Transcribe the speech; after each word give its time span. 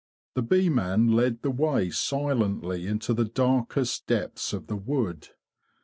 The 0.33 0.41
bee 0.41 0.67
man 0.67 1.09
led 1.11 1.43
the 1.43 1.51
way 1.51 1.91
silently 1.91 2.87
into 2.87 3.13
the 3.13 3.25
darkest 3.25 4.07
depths 4.07 4.51
of 4.51 4.65
the 4.65 4.75
wood. 4.75 5.27